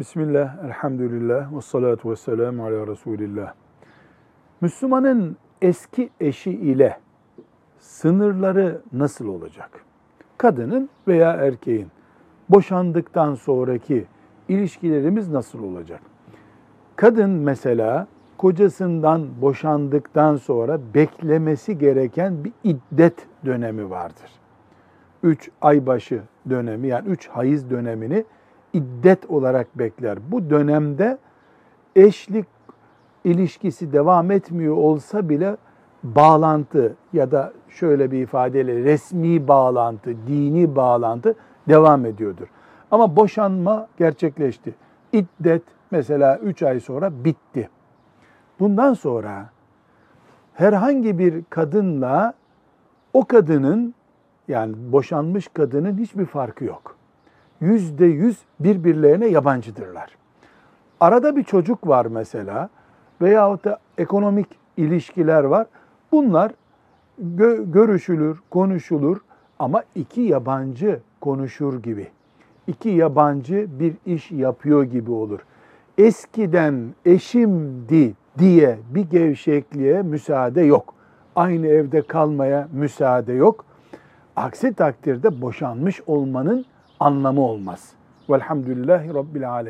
Bismillah, 0.00 0.64
elhamdülillah, 0.64 1.56
ve 1.56 1.60
salatu 1.60 2.10
ve 2.10 2.16
selamu 2.16 2.64
ala 2.64 2.86
Resulillah. 2.86 3.52
Müslümanın 4.60 5.36
eski 5.62 6.10
eşi 6.20 6.50
ile 6.50 6.98
sınırları 7.78 8.80
nasıl 8.92 9.28
olacak? 9.28 9.70
Kadının 10.38 10.88
veya 11.08 11.32
erkeğin 11.32 11.88
boşandıktan 12.48 13.34
sonraki 13.34 14.06
ilişkilerimiz 14.48 15.28
nasıl 15.28 15.62
olacak? 15.62 16.00
Kadın 16.96 17.30
mesela 17.30 18.06
kocasından 18.38 19.28
boşandıktan 19.40 20.36
sonra 20.36 20.80
beklemesi 20.94 21.78
gereken 21.78 22.44
bir 22.44 22.52
iddet 22.64 23.26
dönemi 23.44 23.90
vardır. 23.90 24.30
Üç 25.22 25.50
aybaşı 25.60 26.22
dönemi 26.50 26.86
yani 26.86 27.08
üç 27.08 27.28
hayız 27.28 27.70
dönemini 27.70 28.24
iddet 28.72 29.30
olarak 29.30 29.78
bekler. 29.78 30.18
Bu 30.30 30.50
dönemde 30.50 31.18
eşlik 31.96 32.46
ilişkisi 33.24 33.92
devam 33.92 34.30
etmiyor 34.30 34.76
olsa 34.76 35.28
bile 35.28 35.56
bağlantı 36.02 36.96
ya 37.12 37.30
da 37.30 37.52
şöyle 37.68 38.10
bir 38.10 38.22
ifadeyle 38.22 38.84
resmi 38.84 39.48
bağlantı, 39.48 40.14
dini 40.26 40.76
bağlantı 40.76 41.34
devam 41.68 42.06
ediyordur. 42.06 42.46
Ama 42.90 43.16
boşanma 43.16 43.88
gerçekleşti. 43.96 44.74
İddet 45.12 45.62
mesela 45.90 46.38
3 46.38 46.62
ay 46.62 46.80
sonra 46.80 47.24
bitti. 47.24 47.68
Bundan 48.60 48.94
sonra 48.94 49.50
herhangi 50.54 51.18
bir 51.18 51.44
kadınla 51.50 52.34
o 53.12 53.24
kadının 53.24 53.94
yani 54.48 54.74
boşanmış 54.92 55.48
kadının 55.48 55.98
hiçbir 55.98 56.26
farkı 56.26 56.64
yok. 56.64 56.99
Yüzde 57.60 58.06
yüz 58.06 58.38
birbirlerine 58.60 59.26
yabancıdırlar. 59.26 60.16
Arada 61.00 61.36
bir 61.36 61.44
çocuk 61.44 61.88
var 61.88 62.06
mesela 62.06 62.68
veyahut 63.22 63.64
da 63.64 63.78
ekonomik 63.98 64.46
ilişkiler 64.76 65.44
var. 65.44 65.66
Bunlar 66.12 66.52
gö- 67.36 67.72
görüşülür, 67.72 68.40
konuşulur 68.50 69.18
ama 69.58 69.82
iki 69.94 70.20
yabancı 70.20 71.00
konuşur 71.20 71.82
gibi. 71.82 72.08
İki 72.66 72.88
yabancı 72.88 73.66
bir 73.80 73.94
iş 74.06 74.30
yapıyor 74.30 74.82
gibi 74.82 75.10
olur. 75.10 75.40
Eskiden 75.98 76.94
eşimdi 77.04 78.14
diye 78.38 78.78
bir 78.94 79.10
gevşekliğe 79.10 80.02
müsaade 80.02 80.60
yok. 80.60 80.94
Aynı 81.36 81.66
evde 81.66 82.02
kalmaya 82.02 82.68
müsaade 82.72 83.32
yok. 83.32 83.64
Aksi 84.36 84.74
takdirde 84.74 85.40
boşanmış 85.40 86.00
olmanın 86.06 86.64
anlamı 87.00 87.40
olmaz. 87.40 87.92
Velhamdülillahi 88.30 89.14
Rabbil 89.14 89.50
Alemin. 89.50 89.68